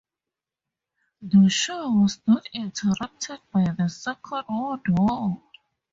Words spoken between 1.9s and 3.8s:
was not interrupted by